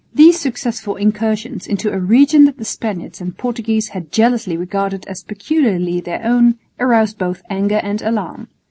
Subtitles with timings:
[0.15, 5.21] These successful incursions into a region that the Spaniards and Portuguese had jealously regarded as
[5.21, 8.47] peculiarly their own aroused both anger and alarm.